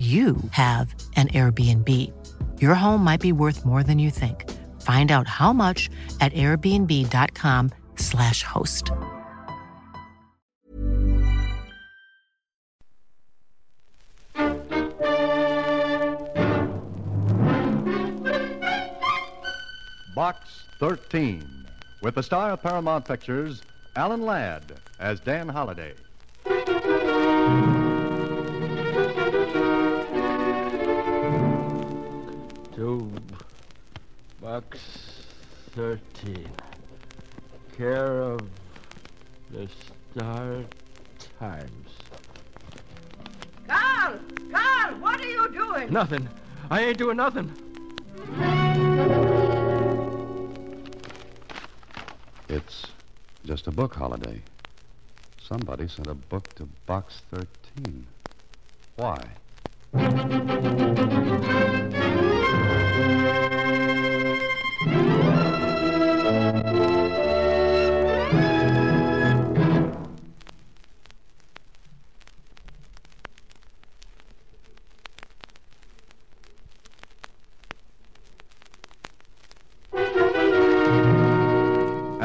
[0.00, 1.86] you have an Airbnb.
[2.58, 4.50] Your home might be worth more than you think.
[4.80, 5.90] Find out how much
[6.22, 8.90] at airbnb.com/slash host.
[20.14, 21.44] Box 13,
[22.02, 23.60] with the star of Paramount Pictures,
[23.96, 25.92] Alan Ladd, as Dan Holliday.
[32.80, 33.12] To
[34.40, 34.78] box
[35.72, 36.48] 13.
[37.76, 38.40] Care of
[39.50, 40.64] the Star
[41.38, 41.90] Times.
[43.68, 44.18] Carl!
[44.50, 45.92] Carl, what are you doing?
[45.92, 46.26] Nothing.
[46.70, 47.52] I ain't doing nothing.
[52.48, 52.86] It's
[53.44, 54.40] just a book holiday.
[55.42, 58.06] Somebody sent a book to Box 13.
[58.96, 59.20] Why?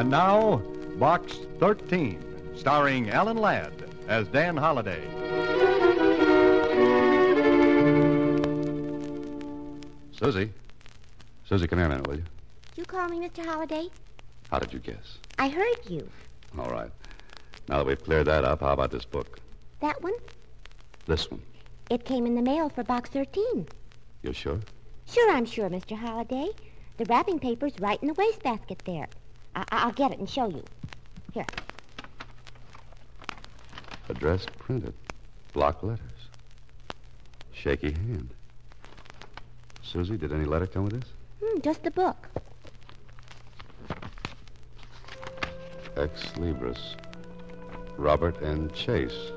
[0.06, 0.62] And now,
[0.98, 3.72] Box 13, starring Alan Ladd
[4.06, 5.02] as Dan Holliday.
[10.12, 10.52] Susie.
[11.48, 12.24] Susie, come here a minute, will you?
[12.76, 13.44] You call me Mr.
[13.44, 13.88] Holliday?
[14.50, 15.18] How did you guess?
[15.38, 16.08] I heard you.
[16.58, 16.90] All right.
[17.68, 19.38] Now that we've cleared that up, how about this book?
[19.80, 20.14] That one?
[21.06, 21.42] This one.
[21.88, 23.68] It came in the mail for box 13.
[24.22, 24.58] You're sure?
[25.06, 25.96] Sure, I'm sure, Mr.
[25.96, 26.50] Holliday.
[26.96, 29.06] The wrapping paper's right in the wastebasket there.
[29.54, 30.64] I- I'll get it and show you.
[31.32, 31.46] Here.
[34.08, 34.94] Address printed.
[35.52, 36.00] Block letters.
[37.52, 38.30] Shaky hand.
[39.82, 41.12] Susie, did any letter come with this?
[41.42, 42.28] Hmm, just the book.
[45.96, 46.96] Ex Libris.
[47.96, 48.70] Robert N.
[48.74, 49.32] Chase.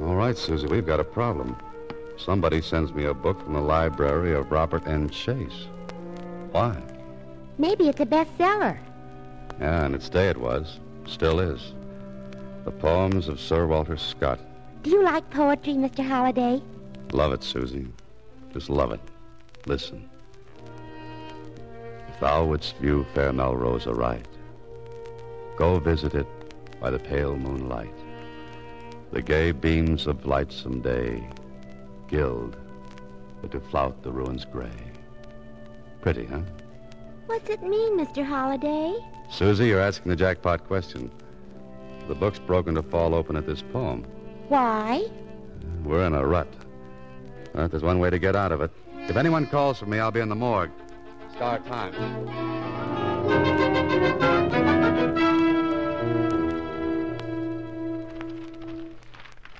[0.00, 1.56] All right, Susie, we've got a problem.
[2.18, 5.08] Somebody sends me a book from the library of Robert N.
[5.10, 5.66] Chase.
[6.52, 6.80] Why?
[7.58, 8.78] Maybe it's a bestseller.
[9.60, 10.80] Yeah, in its day it was.
[11.06, 11.72] Still is.
[12.64, 14.40] The poems of Sir Walter Scott.
[14.82, 16.06] Do you like poetry, Mr.
[16.06, 16.62] Holliday?
[17.12, 17.86] Love it, Susie.
[18.52, 19.00] Just love it.
[19.66, 20.08] Listen.
[22.20, 24.26] Thou wouldst view fair Melrose aright,
[25.56, 26.26] go visit it
[26.80, 27.94] by the pale moonlight.
[29.12, 31.28] The gay beams of lightsome day
[32.08, 32.56] gild
[33.40, 34.70] but to flout the ruins gray.
[36.00, 36.40] Pretty, huh?
[37.26, 38.24] What's it mean, Mr.
[38.24, 38.94] Holliday?
[39.30, 41.10] Susie, you're asking the jackpot question.
[42.08, 44.04] The book's broken to fall open at this poem.
[44.48, 45.04] Why?
[45.84, 46.48] We're in a rut.
[47.52, 48.70] But there's one way to get out of it.
[49.08, 50.70] If anyone calls for me, I'll be in the morgue.
[51.36, 51.96] Star Times.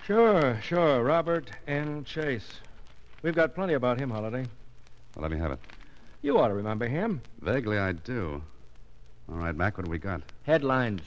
[0.07, 1.03] Sure, sure.
[1.03, 2.05] Robert N.
[2.05, 2.61] Chase.
[3.23, 4.47] We've got plenty about him, Holliday.
[5.15, 5.59] Well, let me have it.
[6.23, 7.21] You ought to remember him.
[7.43, 8.43] Vaguely, I do.
[9.29, 10.23] All right, Mac, what do we got?
[10.45, 11.03] Headlines.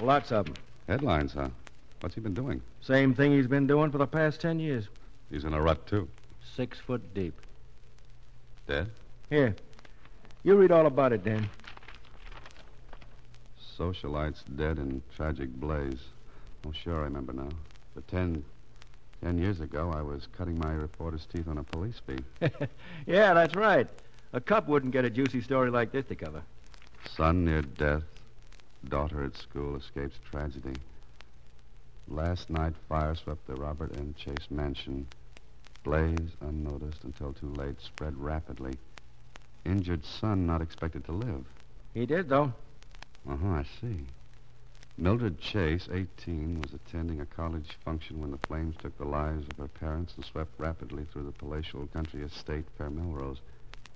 [0.00, 0.54] Lots of them.
[0.86, 1.48] Headlines, huh?
[2.00, 2.62] What's he been doing?
[2.80, 4.86] Same thing he's been doing for the past ten years.
[5.30, 6.08] He's in a rut, too.
[6.54, 7.34] Six foot deep.
[8.68, 8.88] Dead?
[9.30, 9.56] Here.
[10.44, 11.48] You read all about it, Dan.
[13.78, 16.00] Socialites dead in tragic blaze.
[16.66, 17.48] Oh, sure, I remember now.
[17.94, 18.44] But ten,
[19.22, 22.24] ten years ago, I was cutting my reporter's teeth on a police beat.
[23.06, 23.86] yeah, that's right.
[24.32, 26.42] A cop wouldn't get a juicy story like this to cover.
[27.16, 28.02] Son near death.
[28.88, 30.74] Daughter at school escapes tragedy.
[32.08, 34.14] Last night, fire swept the Robert N.
[34.18, 35.06] Chase mansion.
[35.84, 38.74] Blaze, unnoticed until too late, spread rapidly.
[39.64, 41.44] Injured son not expected to live.
[41.94, 42.52] He did, though.
[43.28, 44.06] Uh huh, I see.
[44.98, 49.56] Mildred Chase, 18, was attending a college function when the flames took the lives of
[49.58, 53.38] her parents and swept rapidly through the palatial country estate, Fair Melrose.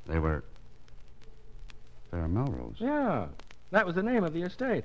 [0.06, 0.44] They were.
[2.10, 2.76] Fair Melrose?
[2.78, 3.26] Yeah,
[3.72, 4.84] that was the name of the estate.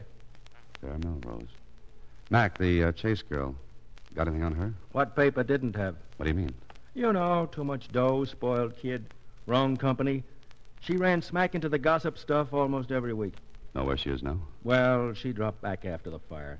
[0.82, 1.50] Fair Melrose.
[2.30, 3.56] Mac, the uh, Chase girl,
[4.16, 4.74] got anything on her?
[4.92, 5.96] What paper didn't have?
[6.18, 6.54] What do you mean?
[6.94, 9.06] You know, too much dough, spoiled kid,
[9.48, 10.24] wrong company.
[10.82, 13.36] She ran smack into the gossip stuff almost every week.
[13.74, 14.40] Know where she is now?
[14.64, 16.60] Well, she dropped back after the fire.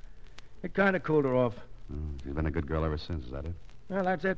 [0.64, 1.56] It kind of cooled her off.
[1.92, 3.54] Oh, she's been a good girl ever since, is that it?
[3.90, 4.38] Well, that's it.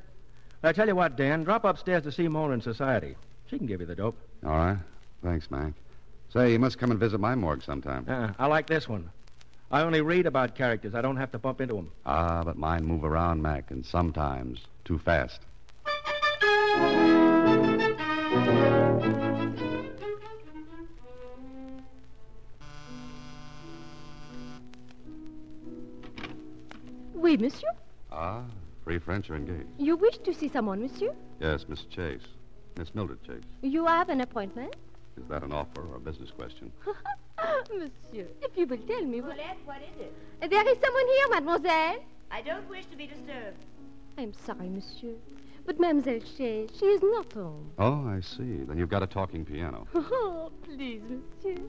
[0.64, 3.16] I tell you what, Dan, drop upstairs to see Mona in society.
[3.48, 4.18] She can give you the dope.
[4.46, 4.78] All right.
[5.22, 5.74] Thanks, Mac.
[6.32, 8.06] Say, you must come and visit my morgue sometime.
[8.08, 9.12] Uh, I like this one.
[9.70, 10.96] I only read about characters.
[10.96, 11.92] I don't have to bump into them.
[12.06, 15.42] Ah, but mine move around, Mac, and sometimes too fast.
[27.34, 27.70] Oui, monsieur.
[28.12, 28.44] Ah,
[28.84, 29.66] free French are engaged.
[29.80, 31.16] You wish to see someone, monsieur?
[31.40, 32.22] Yes, Miss Chase.
[32.78, 33.42] Miss Mildred Chase.
[33.64, 34.76] You have an appointment?
[35.18, 36.72] Is that an offer or a business question?
[37.74, 39.20] monsieur, if you will tell me.
[39.20, 40.14] Paulette, what is it?
[40.48, 42.04] There is someone here, mademoiselle.
[42.30, 43.58] I don't wish to be disturbed.
[44.20, 45.16] I'm sorry, monsieur.
[45.66, 47.72] But Mademoiselle Chase, she is not home.
[47.80, 48.64] Oh, I see.
[48.68, 49.88] Then you've got a talking piano.
[49.96, 51.64] Oh, please, monsieur.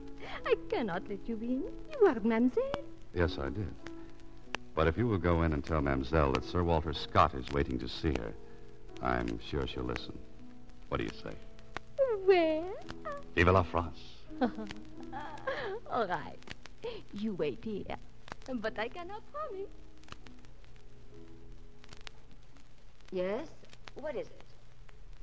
[0.44, 1.62] I cannot let you in.
[1.90, 2.84] You are mademoiselle.
[3.14, 3.72] Yes, I did.
[4.74, 7.78] But if you will go in and tell Mademoiselle that Sir Walter Scott is waiting
[7.78, 8.32] to see her,
[9.02, 10.18] I'm sure she'll listen.
[10.88, 11.34] What do you say?
[12.24, 12.64] Where?
[13.34, 13.98] Vive la France.
[15.90, 16.38] All right.
[17.12, 17.96] You wait here.
[18.52, 19.68] But I cannot promise.
[23.12, 23.46] Yes?
[23.94, 24.42] What is it?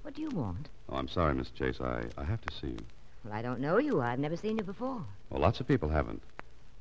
[0.03, 0.69] What do you want?
[0.89, 1.79] Oh, I'm sorry, Miss Chase.
[1.81, 2.79] I, I have to see you.
[3.23, 4.01] Well, I don't know you.
[4.01, 5.03] I've never seen you before.
[5.29, 6.21] Well, lots of people haven't.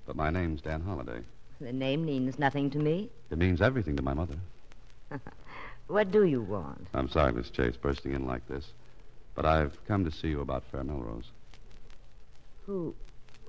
[0.07, 1.21] But my name's Dan Holliday.
[1.61, 3.11] The name means nothing to me.
[3.31, 4.37] It means everything to my mother.
[5.91, 6.87] What do you want?
[6.95, 8.65] I'm sorry, Miss Chase, bursting in like this.
[9.35, 11.25] But I've come to see you about Fair Melrose.
[12.65, 12.95] Who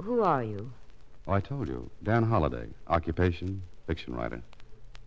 [0.01, 0.71] who are you?
[1.27, 1.87] Oh, I told you.
[2.01, 2.65] Dan Holliday.
[2.87, 4.41] Occupation, fiction writer.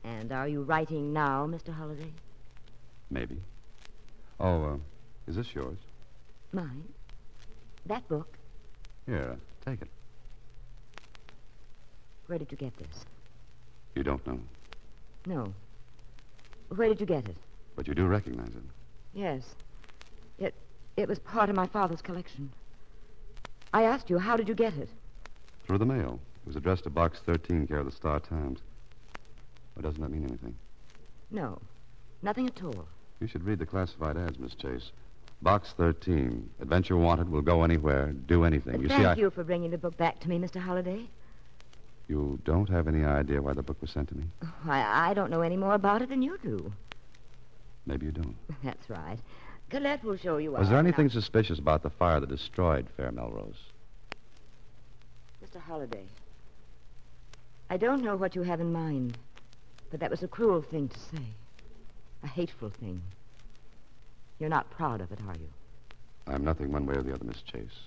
[0.05, 1.75] And are you writing now, Mr.
[1.75, 2.13] Holliday?
[3.11, 3.41] Maybe.
[4.39, 4.77] Oh, uh,
[5.27, 5.79] is this yours?
[6.53, 6.85] Mine?
[7.87, 8.39] That book?
[9.07, 9.37] Here,
[9.67, 9.89] take it.
[12.27, 13.05] Where did you get this?
[13.95, 14.41] You don't know,
[15.27, 15.53] No.
[16.75, 17.37] Where did you get it?
[17.77, 18.63] but you do recognize it.
[19.15, 19.43] Yes.
[20.39, 20.55] It
[20.97, 22.51] it was part of my father's collection.
[23.73, 24.89] I asked you, how did you get it?
[25.67, 26.21] Through the mail.
[26.45, 28.61] It was addressed to Box 13, care of the Star Times.
[29.77, 30.55] Or doesn't that mean anything?
[31.33, 31.61] No.
[32.23, 32.87] Nothing at all.
[33.21, 34.93] You should read the classified ads, Miss Chase.
[35.43, 36.49] Box 13.
[36.61, 38.81] Adventure wanted will go anywhere, do anything.
[38.81, 39.09] You Thank see, I...
[39.09, 40.61] Thank you for bringing the book back to me, Mr.
[40.61, 41.09] Holliday.
[42.09, 44.25] You don't have any idea why the book was sent to me?
[44.67, 46.73] I, I don't know any more about it than you do.
[47.87, 48.37] Maybe you don't.
[48.63, 49.19] That's right.
[49.71, 53.59] Colette will show you Was there anything suspicious about the fire that destroyed Fair Melrose?
[55.45, 55.61] Mr.
[55.61, 56.05] Holliday,
[57.71, 59.19] I don't know what you have in mind,
[59.91, 61.23] but that was a cruel thing to say.
[62.23, 63.03] A hateful thing.
[64.39, 65.49] You're not proud of it, are you?
[66.27, 67.81] I'm nothing one way or the other, Miss Chase.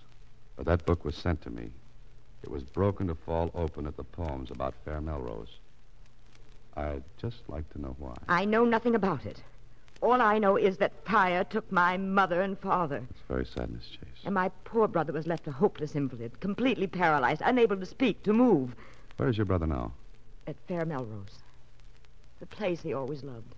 [0.55, 1.69] But that book was sent to me.
[2.47, 5.57] It was broken to fall open at the poems about Fair Melrose.
[6.77, 8.13] I'd just like to know why.
[8.29, 9.43] I know nothing about it.
[10.01, 13.03] All I know is that fire took my mother and father.
[13.09, 14.23] It's very sad, Miss Chase.
[14.23, 18.31] And my poor brother was left a hopeless invalid, completely paralyzed, unable to speak, to
[18.31, 18.73] move,
[19.17, 19.91] Where's your brother now?
[20.47, 21.39] at Fair Melrose.
[22.39, 23.55] The place he always loved.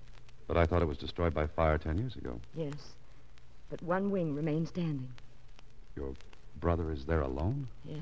[0.48, 2.39] But I thought it was destroyed by fire ten years ago.
[2.55, 2.74] Yes.
[3.69, 5.10] But one wing remains standing.
[5.96, 6.15] Your
[6.60, 7.67] brother is there alone?
[7.86, 8.01] Yes.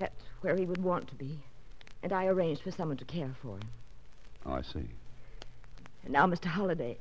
[0.00, 1.38] That's where he would want to be.
[2.02, 3.68] And I arranged for someone to care for him.
[4.44, 4.88] Oh, I see.
[6.02, 6.46] And now, Mr.
[6.46, 6.96] Holliday,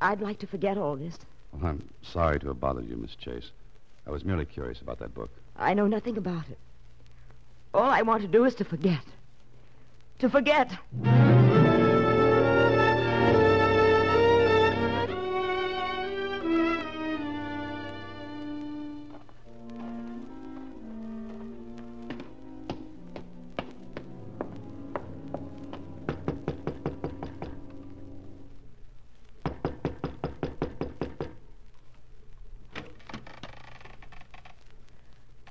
[0.00, 1.16] I'd like to forget all this.
[1.52, 3.50] Well, I'm sorry to have bothered you, Miss Chase.
[4.06, 5.30] I was merely curious about that book.
[5.56, 6.58] I know nothing about it.
[7.72, 9.04] All I want to do is to forget.
[10.18, 10.72] To forget.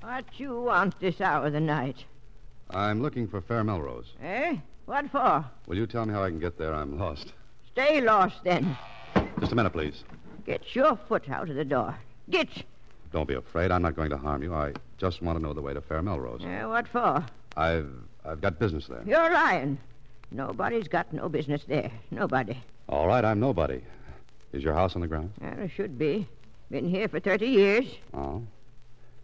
[0.02, 2.04] What you want this hour of the night?
[2.70, 4.12] I'm looking for Fair Melrose.
[4.22, 4.56] Eh?
[4.86, 5.44] What for?
[5.66, 6.74] Will you tell me how I can get there?
[6.74, 7.32] I'm lost.
[7.72, 8.76] Stay lost then.
[9.38, 10.04] Just a minute, please.
[10.46, 11.96] Get your foot out of the door.
[12.30, 12.48] Get.
[13.12, 13.70] Don't be afraid.
[13.70, 14.54] I'm not going to harm you.
[14.54, 16.42] I just want to know the way to Fair Melrose.
[16.44, 17.24] Eh, what for?
[17.56, 17.92] I've
[18.24, 19.02] I've got business there.
[19.06, 19.78] You're lying.
[20.30, 21.90] Nobody's got no business there.
[22.10, 22.56] Nobody.
[22.88, 23.82] All right, I'm nobody.
[24.52, 25.32] Is your house on the ground?
[25.40, 26.26] Well, it should be.
[26.70, 27.84] Been here for 30 years.
[28.14, 28.42] Oh.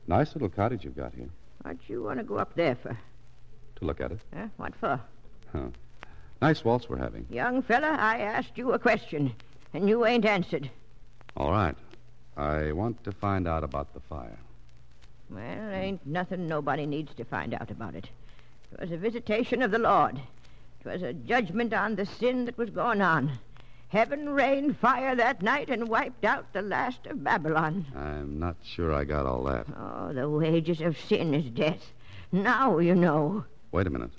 [0.08, 1.28] Nice little cottage you've got here.
[1.62, 2.96] What you want to go up there for?
[3.76, 4.20] To look at it.
[4.34, 4.46] Huh?
[4.56, 5.00] What for?
[5.52, 5.68] Huh.
[6.40, 7.26] Nice waltz we're having.
[7.30, 9.34] Young fella, I asked you a question,
[9.74, 10.70] and you ain't answered.
[11.36, 11.74] All right.
[12.36, 14.38] I want to find out about the fire.
[15.30, 18.08] Well, ain't nothing nobody needs to find out about it.
[18.70, 20.20] 'Twas a visitation of the Lord.
[20.80, 23.32] 'Twas a judgment on the sin that was going on.
[23.88, 27.86] Heaven rained fire that night and wiped out the last of Babylon.
[27.94, 29.66] I'm not sure I got all that.
[29.76, 31.92] Oh, the wages of sin is death.
[32.32, 33.44] Now you know.
[33.70, 34.10] Wait a minute.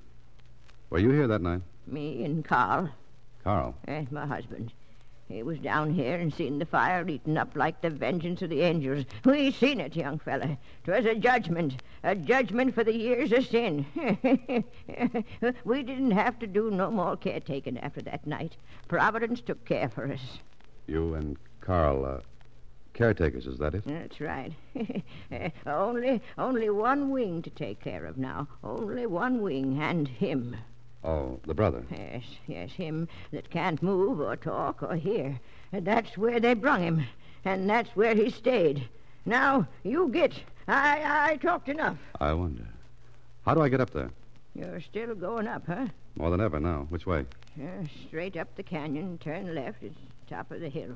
[0.90, 1.62] Were you here that night?
[1.86, 2.90] Me and Carl,
[3.44, 3.76] Carl.
[3.86, 4.72] And my husband.
[5.28, 8.62] He was down here and seen the fire eaten up like the vengeance of the
[8.62, 9.04] angels.
[9.26, 10.58] We seen it, young fella.
[10.86, 13.86] 'Twas a judgment, a judgment for the years of sin.
[15.66, 18.56] we didn't have to do no more caretaking after that night.
[18.88, 20.40] Providence took care for us.
[20.88, 22.22] You and Carl, uh,
[22.94, 23.84] caretakers, is that it?
[23.86, 24.54] That's right.
[25.66, 28.48] only, only one wing to take care of now.
[28.64, 30.56] Only one wing, and him.
[31.08, 31.86] Oh, the brother.
[31.90, 35.40] Yes, yes, him that can't move or talk or hear.
[35.72, 37.06] That's where they brung him,
[37.46, 38.86] and that's where he stayed.
[39.26, 40.34] Now, you get.
[40.68, 41.96] I, I talked enough.
[42.20, 42.68] I wonder.
[43.46, 44.12] How do I get up there?
[44.54, 45.88] You're still going up, huh?
[46.18, 46.88] More than ever now.
[46.90, 47.24] Which way?
[47.56, 49.84] Yeah, straight up the canyon, turn left.
[49.84, 49.96] It's
[50.30, 50.94] top of the hill.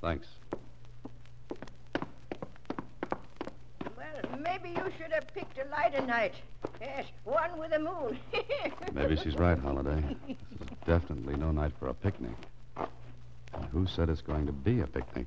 [0.00, 0.26] Thanks.
[3.96, 6.34] Well, maybe you should have picked a lighter night.
[6.80, 8.18] Yes, one with a moon.
[8.92, 10.02] Maybe she's right, Holliday.
[10.26, 12.32] This is definitely no night for a picnic.
[12.76, 15.26] And who said it's going to be a picnic?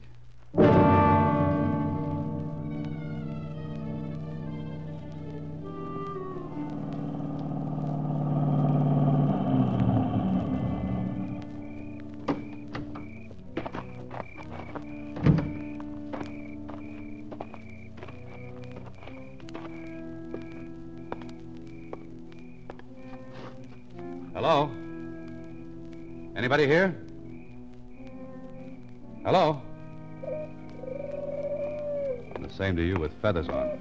[26.66, 26.96] Anybody here?
[29.24, 29.62] Hello?
[32.34, 33.78] And the same to you with feathers on.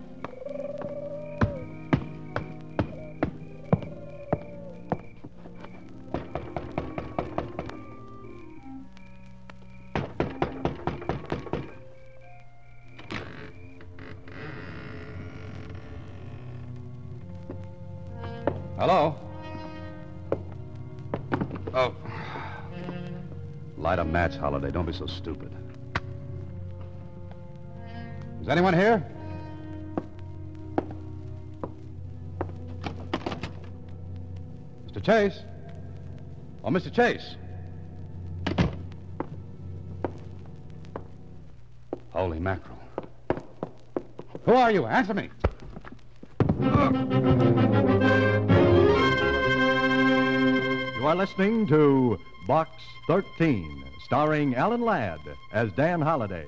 [18.79, 19.24] Hello?
[23.95, 24.73] Light a match, Holliday.
[24.73, 25.53] Don't be so stupid.
[28.41, 29.07] Is anyone here?
[34.89, 35.01] Mr.
[35.01, 35.39] Chase?
[36.65, 36.93] Oh, Mr.
[36.93, 37.37] Chase.
[42.11, 42.77] Holy mackerel.
[44.45, 44.87] Who are you?
[44.87, 45.31] Answer me.
[50.99, 52.71] You are listening to Box
[53.07, 55.21] 13, starring Alan Ladd
[55.53, 56.47] as Dan Holliday.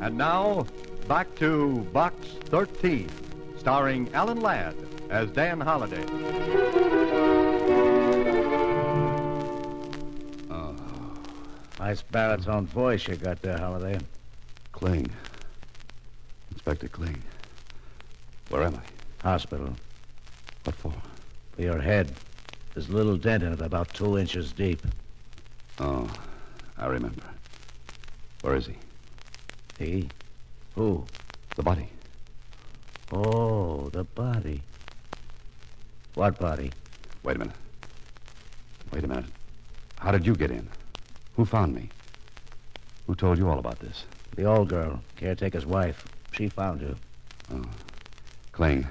[0.00, 0.66] And now,
[1.06, 2.14] back to Box
[2.46, 3.08] 13,
[3.58, 4.74] starring Alan Ladd
[5.10, 7.07] as Dan Holliday.
[11.88, 13.98] Nice baritone voice you got there, Holliday.
[14.72, 15.10] Kling.
[16.52, 17.22] Inspector Kling.
[18.50, 19.26] Where am I?
[19.26, 19.74] Hospital.
[20.64, 20.92] What for?
[21.52, 22.12] For your head.
[22.74, 24.82] There's a little dent in it about two inches deep.
[25.78, 26.10] Oh,
[26.76, 27.22] I remember.
[28.42, 28.76] Where is he?
[29.78, 30.10] He?
[30.74, 31.06] Who?
[31.56, 31.88] The body.
[33.12, 34.60] Oh, the body.
[36.12, 36.70] What body?
[37.22, 37.56] Wait a minute.
[38.92, 39.24] Wait a minute.
[39.98, 40.68] How did you get in?
[41.38, 41.88] Who found me?
[43.06, 44.06] Who told you all about this?
[44.34, 46.04] The old girl, caretaker's wife.
[46.32, 46.96] She found you.
[47.54, 47.62] Oh.
[48.50, 48.88] Kling,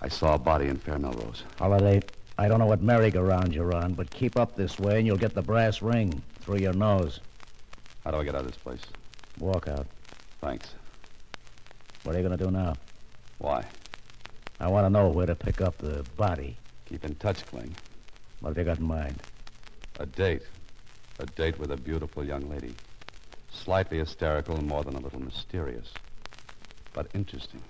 [0.00, 1.42] I saw a body in Fair Melrose.
[1.58, 2.02] Holliday,
[2.38, 5.34] I don't know what merry-go-round you're on, but keep up this way and you'll get
[5.34, 7.18] the brass ring through your nose.
[8.04, 8.82] How do I get out of this place?
[9.40, 9.88] Walk out.
[10.40, 10.72] Thanks.
[12.04, 12.74] What are you going to do now?
[13.38, 13.64] Why?
[14.60, 16.56] I want to know where to pick up the body.
[16.88, 17.74] Keep in touch, Kling.
[18.38, 19.16] What have you got in mind?
[19.98, 20.42] A date.
[21.20, 22.74] A date with a beautiful young lady.
[23.52, 25.92] Slightly hysterical and more than a little mysterious.
[26.94, 27.60] But interesting.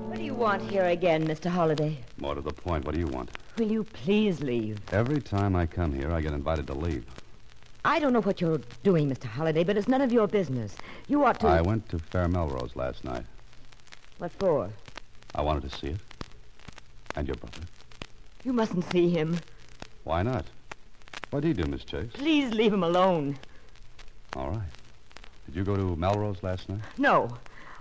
[0.00, 1.50] What do you want here again, Mr.
[1.50, 1.98] Holliday?
[2.16, 3.30] More to the point, what do you want?
[3.58, 4.78] Will you please leave?
[4.92, 7.04] Every time I come here, I get invited to leave.
[7.84, 9.24] I don't know what you're doing, Mr.
[9.24, 10.74] Holliday, but it's none of your business.
[11.06, 11.48] You ought to.
[11.48, 13.26] I went to Fair Melrose last night.
[14.16, 14.70] What for?
[15.34, 16.00] I wanted to see it.
[17.16, 17.62] And your brother.
[18.44, 19.38] You mustn't see him.
[20.04, 20.44] Why not?
[21.30, 22.10] What did he do, Miss Chase?
[22.14, 23.38] Please leave him alone.
[24.36, 24.68] All right.
[25.46, 26.80] Did you go to Melrose last night?
[26.96, 27.28] No.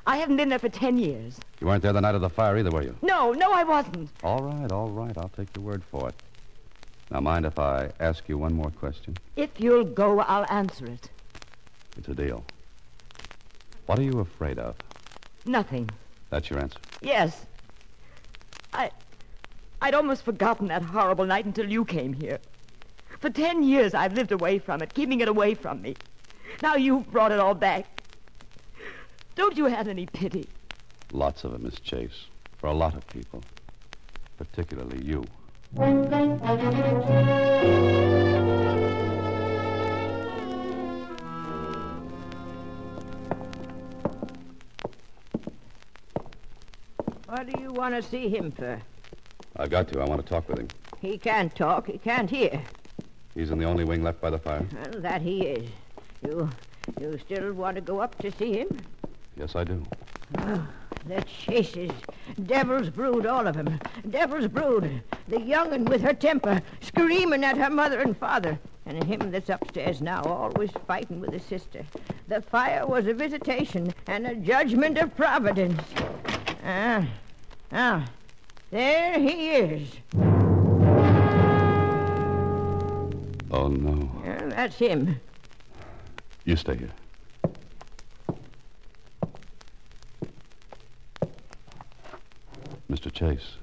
[0.05, 1.39] I haven't been there for ten years.
[1.59, 2.95] You weren't there the night of the fire either, were you?
[3.01, 4.09] No, no, I wasn't.
[4.23, 5.17] All right, all right.
[5.17, 6.15] I'll take your word for it.
[7.11, 9.17] Now, mind if I ask you one more question?
[9.35, 11.09] If you'll go, I'll answer it.
[11.97, 12.43] It's a deal.
[13.85, 14.75] What are you afraid of?
[15.45, 15.89] Nothing.
[16.29, 16.79] That's your answer.
[17.01, 17.45] Yes.
[18.73, 18.91] I.
[19.81, 22.39] I'd almost forgotten that horrible night until you came here.
[23.19, 25.95] For ten years I've lived away from it, keeping it away from me.
[26.61, 27.85] Now you've brought it all back.
[29.35, 30.49] Don't you have any pity?
[31.11, 32.25] Lots of it, Miss Chase.
[32.57, 33.43] For a lot of people.
[34.37, 35.23] Particularly you.
[47.27, 48.81] What do you want to see him for?
[49.57, 49.99] I've got to.
[49.99, 50.69] I want to talk with him.
[50.99, 51.87] He can't talk.
[51.87, 52.61] He can't hear.
[53.35, 54.65] He's in the only wing left by the fire?
[54.73, 55.69] Well, that he is.
[56.25, 56.49] You,
[57.01, 58.69] you still want to go up to see him?
[59.35, 59.83] Yes, I do.
[60.37, 60.65] Oh,
[61.05, 61.91] the chases.
[62.45, 63.77] Devil's brood, all of 'em.
[64.09, 65.01] Devil's brood.
[65.27, 68.57] The young'un with her temper, screaming at her mother and father.
[68.85, 71.83] And him that's upstairs now, always fighting with his sister.
[72.29, 75.83] The fire was a visitation and a judgment of Providence.
[76.69, 77.07] Ah,
[77.71, 78.05] ah,
[78.71, 79.89] there he is.
[83.49, 84.11] Oh, no.
[84.25, 85.17] Yeah, that's him.
[86.43, 86.91] You stay here.
[92.91, 93.13] Mr.
[93.13, 93.53] Chase.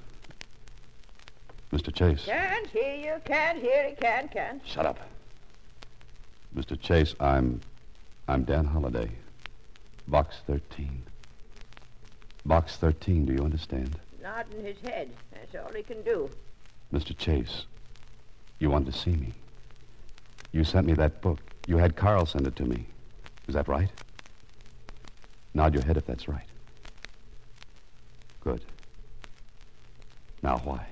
[1.71, 1.93] Mr.
[1.93, 2.25] Chase.
[2.25, 4.65] Can't hear you, can't hear you, can't, can't.
[4.65, 4.97] Shut up.
[6.57, 6.79] Mr.
[6.81, 7.61] Chase, I'm.
[8.27, 9.11] I'm Dan Holliday.
[10.07, 11.03] Box 13.
[12.45, 13.97] Box 13, do you understand?
[14.21, 15.09] Nodding his head.
[15.31, 16.29] That's all he can do.
[16.93, 17.17] Mr.
[17.17, 17.65] Chase,
[18.59, 19.33] you wanted to see me.
[20.51, 21.39] You sent me that book.
[21.67, 22.85] You had Carl send it to me.
[23.47, 23.89] Is that right?
[25.53, 26.45] Nod your head if that's right.
[28.41, 28.61] Good.
[30.43, 30.85] Now, why?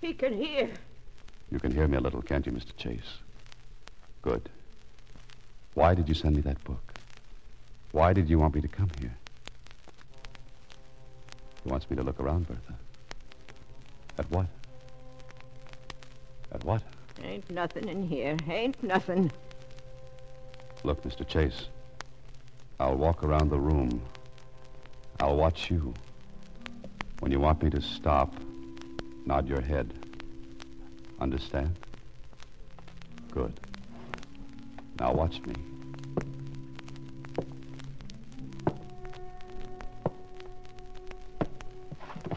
[0.00, 0.70] He can hear.
[1.50, 2.76] You can hear me a little, can't you, Mr.
[2.76, 3.18] Chase?
[4.22, 4.48] Good.
[5.74, 6.94] Why did you send me that book?
[7.92, 9.14] Why did you want me to come here?
[11.64, 12.74] He wants me to look around, Bertha.
[14.18, 14.46] At what?
[16.52, 16.82] At what?
[17.22, 18.36] Ain't nothing in here.
[18.48, 19.30] Ain't nothing.
[20.84, 21.26] Look, Mr.
[21.26, 21.68] Chase.
[22.80, 24.02] I'll walk around the room.
[25.20, 25.94] I'll watch you.
[27.20, 28.34] When you want me to stop,
[29.24, 29.94] nod your head.
[31.20, 31.78] Understand?
[33.30, 33.60] Good.
[34.98, 35.54] Now watch me.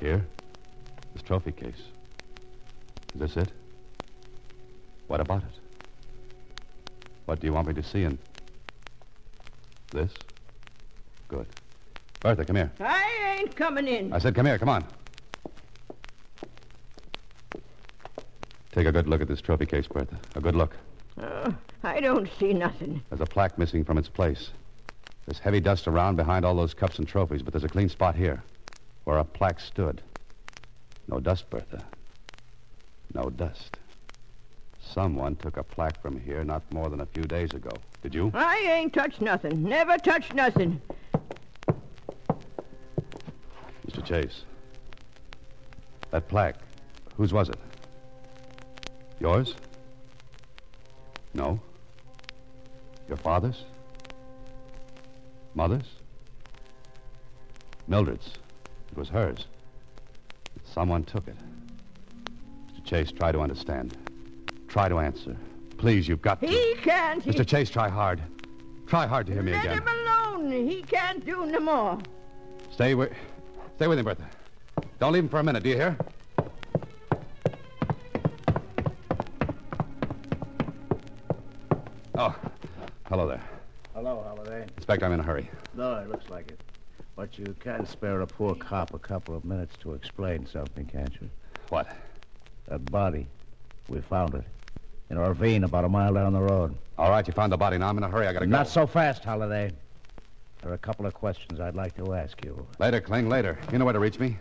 [0.05, 0.23] Here?
[1.13, 1.81] This trophy case.
[3.15, 3.51] Is this it?
[5.07, 5.59] What about it?
[7.25, 8.19] What do you want me to see in
[9.91, 10.11] this?
[11.27, 11.47] Good.
[12.19, 12.71] Bertha, come here.
[12.79, 14.13] I ain't coming in.
[14.13, 14.85] I said, come here, come on.
[18.73, 20.19] Take a good look at this trophy case, Bertha.
[20.35, 20.77] A good look.
[21.19, 23.01] Oh, I don't see nothing.
[23.09, 24.51] There's a plaque missing from its place.
[25.25, 28.15] There's heavy dust around behind all those cups and trophies, but there's a clean spot
[28.15, 28.43] here
[29.05, 30.01] where a plaque stood.
[31.07, 31.83] No dust, Bertha.
[33.13, 33.77] No dust.
[34.81, 37.71] Someone took a plaque from here not more than a few days ago.
[38.03, 38.31] Did you?
[38.33, 39.63] I ain't touched nothing.
[39.63, 40.81] Never touched nothing.
[43.87, 44.03] Mr.
[44.03, 44.43] Chase.
[46.11, 46.57] That plaque,
[47.17, 47.57] whose was it?
[49.19, 49.55] Yours?
[51.33, 51.59] No.
[53.07, 53.63] Your father's?
[55.53, 55.87] Mother's?
[57.87, 58.31] Mildred's.
[58.95, 59.47] It was hers.
[60.63, 61.35] Someone took it.
[62.73, 62.85] Mr.
[62.85, 63.97] Chase, try to understand.
[64.69, 65.35] Try to answer.
[65.77, 66.47] Please, you've got to.
[66.47, 67.21] He can't.
[67.21, 67.31] He...
[67.31, 67.45] Mr.
[67.45, 68.21] Chase, try hard.
[68.87, 69.77] Try hard to hear me Let again.
[69.79, 70.69] him alone.
[70.69, 71.99] He can't do no more.
[72.71, 73.11] Stay with,
[73.75, 74.29] stay with him, Bertha.
[75.01, 75.97] Don't leave him for a minute, do you hear?
[82.17, 82.33] Oh,
[83.09, 83.41] hello there.
[83.93, 84.65] Hello, Holliday.
[84.77, 85.49] Inspector, I'm in a hurry.
[85.73, 86.61] No, it looks like it.
[87.15, 91.13] But you can spare a poor cop a couple of minutes to explain something, can't
[91.21, 91.29] you?
[91.69, 91.87] What?
[92.67, 93.27] That body.
[93.87, 94.43] We found it.
[95.09, 96.75] In a ravine about a mile down the road.
[96.97, 97.77] All right, you found the body.
[97.77, 98.27] Now I'm in a hurry.
[98.27, 98.51] I gotta go.
[98.51, 99.71] Not so fast, Holliday.
[100.61, 102.65] There are a couple of questions I'd like to ask you.
[102.79, 103.59] Later, Kling, later.
[103.71, 104.35] You know where to reach me.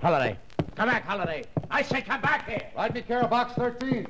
[0.00, 0.38] Holliday.
[0.76, 1.44] Come back, Holliday.
[1.70, 2.62] I say come back here.
[2.76, 4.06] Right me care, box 13.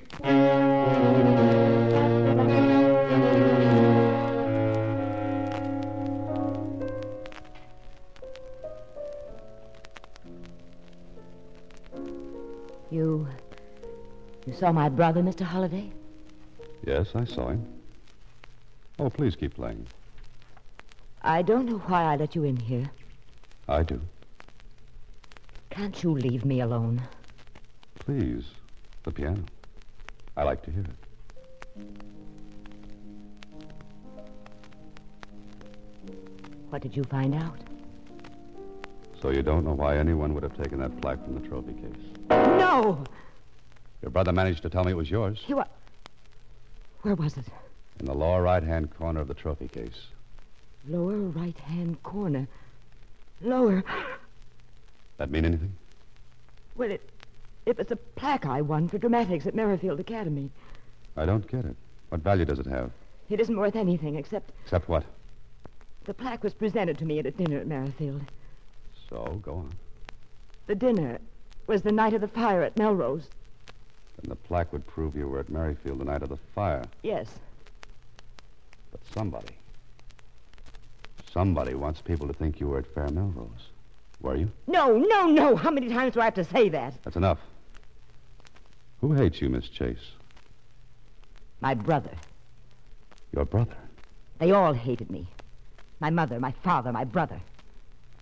[14.54, 15.42] Saw my brother, Mr.
[15.42, 15.90] Holliday?
[16.86, 17.66] Yes, I saw him.
[18.98, 19.86] Oh, please keep playing.
[21.22, 22.90] I don't know why I let you in here.
[23.68, 24.00] I do.
[25.70, 27.02] Can't you leave me alone?
[27.98, 28.44] Please.
[29.02, 29.42] The piano.
[30.36, 31.84] I like to hear it.
[36.70, 37.58] What did you find out?
[39.20, 42.28] So you don't know why anyone would have taken that plaque from the trophy case.
[42.30, 43.04] No!
[44.04, 45.42] Your brother managed to tell me it was yours.
[45.46, 45.64] You wa-
[47.00, 47.46] Where was it?
[48.00, 50.08] In the lower right-hand corner of the trophy case.
[50.86, 52.46] Lower right hand corner.
[53.40, 53.82] Lower.
[55.16, 55.72] That mean anything?
[56.76, 57.08] Well, it,
[57.64, 60.50] it was a plaque I won for dramatics at Merrifield Academy.
[61.16, 61.76] I don't get it.
[62.10, 62.90] What value does it have?
[63.30, 65.04] It isn't worth anything except Except what?
[66.04, 68.20] the plaque was presented to me at a dinner at Merrifield.
[69.08, 69.72] So, go on.
[70.66, 71.18] The dinner
[71.66, 73.28] was the night of the fire at Melrose.
[74.24, 76.84] Then the plaque would prove you were at Merrifield the night of the fire.
[77.02, 77.28] Yes.
[78.90, 79.54] But somebody.
[81.30, 83.68] Somebody wants people to think you were at Fair Melrose.
[84.22, 84.50] Were you?
[84.66, 85.56] No, no, no.
[85.56, 86.94] How many times do I have to say that?
[87.02, 87.38] That's enough.
[89.02, 90.12] Who hates you, Miss Chase?
[91.60, 92.12] My brother.
[93.32, 93.76] Your brother.
[94.38, 95.28] They all hated me.
[96.00, 97.40] My mother, my father, my brother.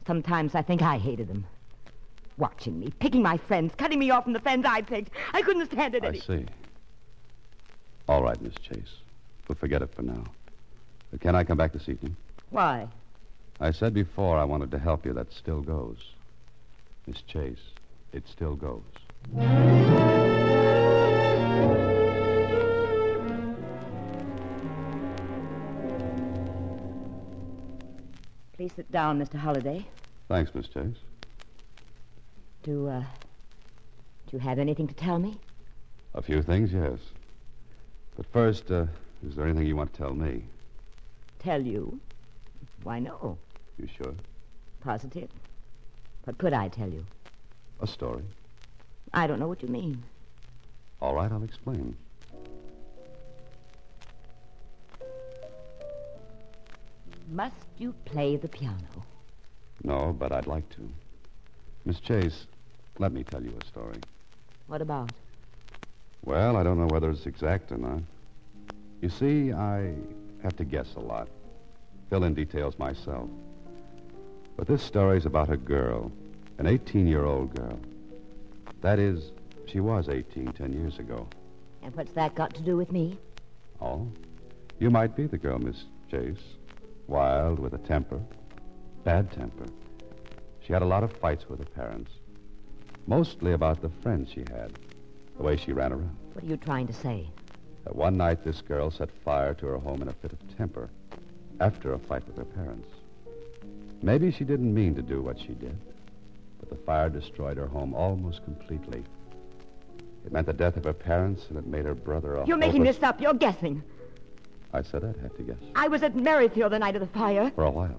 [0.05, 1.47] Sometimes I think I hated them.
[2.39, 5.11] Watching me, picking my friends, cutting me off from the friends I picked.
[5.33, 6.21] I couldn't stand it I any...
[6.21, 6.47] see.
[8.09, 8.97] All right, Miss Chase.
[9.49, 10.25] We'll forget it for now.
[11.11, 12.17] But can I come back this evening?
[12.51, 12.89] Why?
[13.61, 15.13] I said before I wanted to help you.
[15.13, 15.99] That still goes.
[17.07, 17.59] Miss Chase,
[18.13, 18.83] it still goes.
[28.55, 29.35] Please sit down, Mr.
[29.35, 29.87] Holliday.
[30.29, 30.97] Thanks, Miss Chase.
[32.63, 33.01] Do, uh...
[33.01, 35.37] Do you have anything to tell me?
[36.15, 36.99] A few things, yes.
[38.17, 38.87] But first, uh,
[39.27, 40.45] is there anything you want to tell me?
[41.41, 41.99] Tell you?
[42.85, 43.37] Why, no.
[43.79, 44.15] You sure?
[44.81, 45.29] Positive.
[46.25, 47.05] What could I tell you?
[47.81, 48.23] A story.
[49.13, 50.03] I don't know what you mean.
[51.01, 51.97] All right, I'll explain.
[57.29, 59.05] Must you play the piano?
[59.83, 60.89] No, but I'd like to.
[61.85, 62.47] Miss Chase,
[62.99, 63.99] let me tell you a story.
[64.67, 65.11] What about?
[66.25, 68.01] Well, I don't know whether it's exact or not.
[69.01, 69.95] You see, I
[70.43, 71.29] have to guess a lot,
[72.11, 73.29] fill in details myself.
[74.57, 76.13] But this story's about a girl,
[76.59, 77.79] an 18 year old girl.
[78.81, 79.33] That is,
[79.67, 81.27] she was 18 ten years ago.
[81.83, 83.19] And what's that got to do with me?
[83.81, 84.07] Oh?
[84.79, 86.39] You might be the girl, Miss Chase.
[87.09, 88.21] Wild, with a temper.
[89.05, 89.67] Bad temper.
[90.65, 92.13] She had a lot of fights with her parents.
[93.07, 94.73] Mostly about the friends she had,
[95.37, 96.17] the way she ran around.
[96.35, 97.29] What are you trying to say?
[97.85, 100.89] That one night, this girl set fire to her home in a fit of temper
[101.61, 102.89] after a fight with her parents.
[104.03, 105.77] Maybe she didn't mean to do what she did,
[106.61, 109.03] but the fire destroyed her home almost completely.
[110.25, 112.85] It meant the death of her parents, and it made her brother a You're making
[112.85, 113.21] this up.
[113.21, 113.83] You're guessing.
[114.73, 115.59] I said I'd have to guess.
[115.75, 117.51] I was at Merrifield the night of the fire.
[117.55, 117.99] For a while.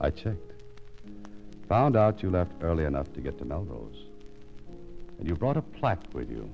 [0.00, 0.53] I checked.
[1.68, 3.96] Found out you left early enough to get to Melrose.
[5.18, 6.50] And you brought a plaque with you.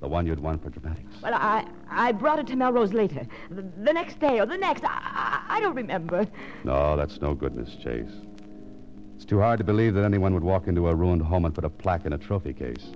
[0.00, 1.14] The one you'd won for dramatics.
[1.22, 3.26] Well, I I brought it to Melrose later.
[3.50, 4.82] The, the next day or the next.
[4.84, 6.26] I, I, I don't remember.
[6.64, 8.10] No, that's no good, Miss Chase.
[9.16, 11.64] It's too hard to believe that anyone would walk into a ruined home and put
[11.64, 12.86] a plaque in a trophy case.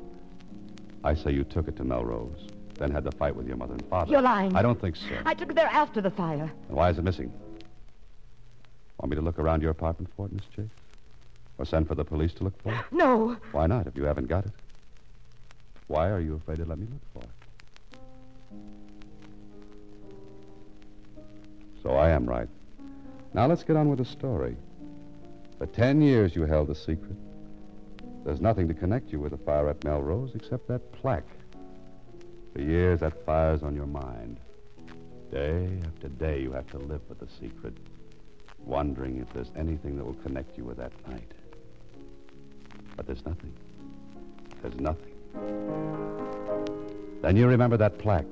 [1.04, 3.84] I say you took it to Melrose, then had the fight with your mother and
[3.88, 4.10] father.
[4.10, 4.56] You're lying.
[4.56, 5.14] I don't think so.
[5.26, 6.50] I took it there after the fire.
[6.68, 7.30] And why is it missing?
[8.98, 10.64] Want me to look around your apartment for it, Miss Chase?
[11.58, 12.80] Or send for the police to look for it?
[12.90, 13.36] No.
[13.52, 14.52] Why not, if you haven't got it?
[15.86, 17.30] Why are you afraid to let me look for it?
[21.82, 22.48] So I am right.
[23.34, 24.56] Now let's get on with the story.
[25.58, 27.16] For ten years you held the secret.
[28.24, 31.28] There's nothing to connect you with the fire at Melrose except that plaque.
[32.54, 34.38] For years that fire's on your mind.
[35.30, 37.76] Day after day, you have to live with the secret,
[38.60, 41.32] wondering if there's anything that will connect you with that night.
[42.96, 43.52] But there's nothing.
[44.62, 45.12] There's nothing.
[47.22, 48.24] Then you remember that plaque.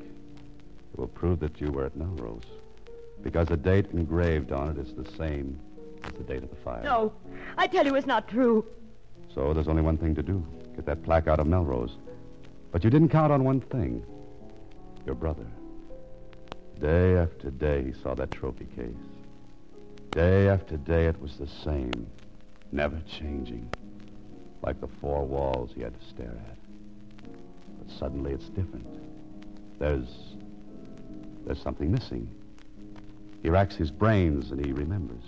[0.92, 2.44] It will prove that you were at Melrose.
[3.22, 5.58] Because the date engraved on it is the same
[6.04, 6.82] as the date of the fire.
[6.82, 7.12] No,
[7.56, 8.66] I tell you it's not true.
[9.34, 10.44] So there's only one thing to do
[10.74, 11.96] get that plaque out of Melrose.
[12.70, 14.04] But you didn't count on one thing
[15.04, 15.46] your brother.
[16.80, 18.94] Day after day, he saw that trophy case.
[20.10, 22.06] Day after day, it was the same,
[22.72, 23.70] never changing,
[24.62, 26.58] like the four walls he had to stare at.
[27.78, 28.86] But suddenly it's different.
[29.78, 30.08] There's.
[31.44, 32.28] there's something missing.
[33.42, 35.24] He racks his brains and he remembers.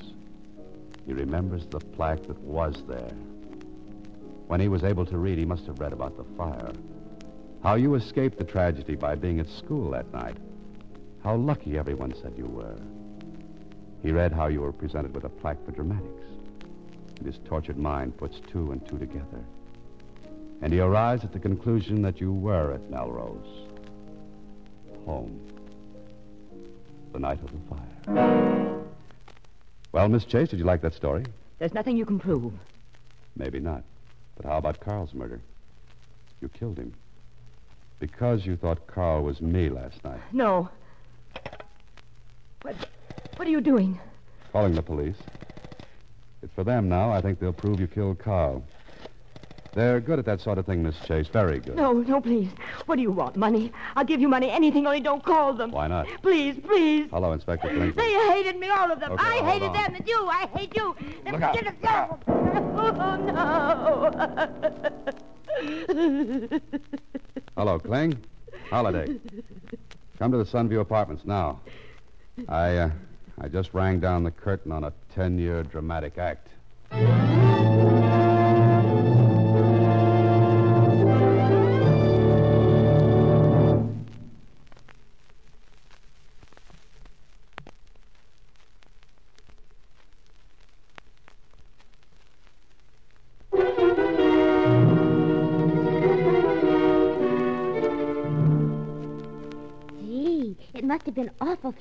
[1.07, 3.13] He remembers the plaque that was there.
[4.47, 6.73] When he was able to read, he must have read about the fire.
[7.63, 10.37] How you escaped the tragedy by being at school that night.
[11.23, 12.77] How lucky everyone said you were.
[14.03, 16.34] He read how you were presented with a plaque for dramatics.
[17.25, 19.43] And his tortured mind puts two and two together.
[20.61, 23.67] And he arrives at the conclusion that you were at Melrose.
[25.07, 25.41] Home.
[27.15, 28.85] The night of the fire.
[29.93, 31.25] Well, Miss Chase, did you like that story?
[31.59, 32.53] There's nothing you can prove.
[33.37, 33.85] Maybe not.
[34.37, 35.41] But how about Carl's murder?
[36.43, 36.93] You killed him.
[38.01, 40.21] Because you thought Carl was me last night.
[40.31, 40.69] No.
[42.61, 42.77] What,
[43.37, 43.99] what are you doing?
[44.53, 45.17] Calling the police.
[46.45, 47.11] It's for them now.
[47.11, 48.63] I think they'll prove you killed Carl.
[49.73, 51.27] They're good at that sort of thing, Miss Chase.
[51.27, 51.75] Very good.
[51.75, 52.51] No, no, please.
[52.85, 53.35] What do you want?
[53.37, 53.73] Money?
[53.97, 55.71] I'll give you money, anything, only don't call them.
[55.73, 56.07] Why not?
[56.21, 57.09] Please, please.
[57.11, 57.97] Hello, Inspector Flint.
[57.97, 59.13] They hated me, all of them.
[59.13, 59.73] Okay, I hated on.
[59.73, 60.27] them, and you.
[60.29, 60.95] I hate you.
[61.33, 61.55] Look out.
[61.55, 61.75] Get it-
[62.77, 63.17] Oh,
[65.81, 66.61] no.
[67.57, 68.19] Hello, Kling.
[68.69, 69.19] Holliday.
[70.19, 71.61] Come to the Sunview Apartments now.
[72.49, 72.91] I, uh,
[73.41, 76.49] I just rang down the curtain on a ten-year dramatic act.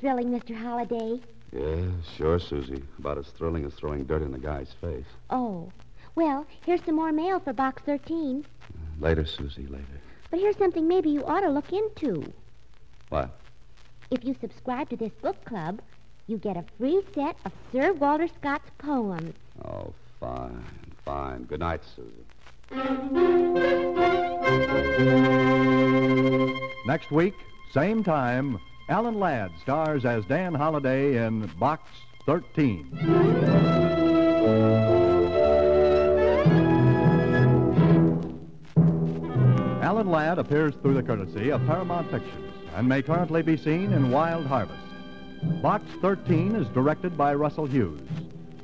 [0.04, 0.54] Thrilling, Mr.
[0.54, 1.18] Holliday.
[1.54, 1.86] Yeah,
[2.18, 2.84] sure, Susie.
[3.00, 5.06] About as thrilling as throwing dirt in the guy's face.
[5.30, 5.72] Oh.
[6.16, 8.46] Well, here's some more mail for Box 13.
[9.00, 10.02] Later, Susie, later.
[10.30, 12.34] But here's something maybe you ought to look into.
[13.08, 13.30] What?
[14.12, 15.80] If you subscribe to this book club,
[16.28, 19.34] you get a free set of Sir Walter Scott's poems.
[19.64, 20.66] Oh, fine,
[21.06, 21.44] fine.
[21.44, 22.12] Good night, Susie.
[26.86, 27.36] Next week,
[27.72, 28.60] same time,
[28.94, 31.90] Alan Ladd stars as Dan Holliday in Box
[32.28, 32.96] 13.
[39.82, 44.12] Alan Ladd appears through the courtesy of Paramount Pictures and may currently be seen in
[44.12, 44.80] Wild Harvest.
[45.64, 48.00] Box 13 is directed by Russell Hughes.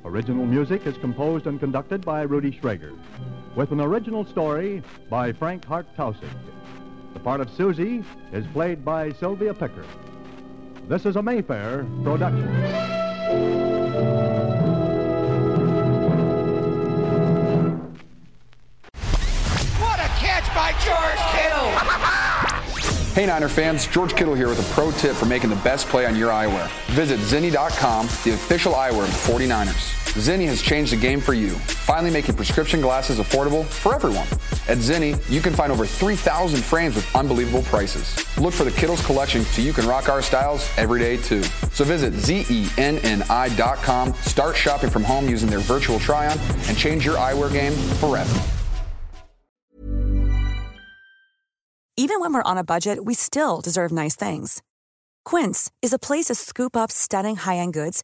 [0.06, 2.96] Original music is composed and conducted by Rudy Schrager,
[3.56, 6.30] with an original story by Frank Hart Taussig.
[7.16, 9.86] The part of Susie is played by Sylvia Picker.
[10.90, 12.48] This is a Mayfair production.
[19.78, 22.16] What a catch by George Kittle!
[23.14, 26.06] Hey Niner fans, George Kittle here with a pro tip for making the best play
[26.06, 26.70] on your eyewear.
[26.94, 29.99] Visit Zenni.com, the official eyewear of the 49ers.
[30.14, 34.28] Zenni has changed the game for you, finally making prescription glasses affordable for everyone.
[34.68, 38.16] At Zenni, you can find over 3,000 frames with unbelievable prices.
[38.38, 41.44] Look for the Kittles collection so you can rock our styles every day too.
[41.74, 42.54] So visit zenni.com,
[44.16, 48.42] start shopping from home using their virtual try-on, and change your eyewear game forever.
[51.98, 54.64] Even when we're on a budget, we still deserve nice things.
[55.24, 58.04] Quince is a place to scoop up stunning high-end goods